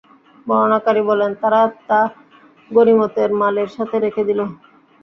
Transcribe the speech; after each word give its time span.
বর্ণনাকারী 0.47 1.01
বলেন, 1.09 1.31
তারা 1.41 1.59
তা 1.87 1.99
গনীমতের 2.71 3.29
মালের 3.41 3.69
সাথে 3.77 3.95
রেখে 3.99 4.23
দিল। 4.29 4.39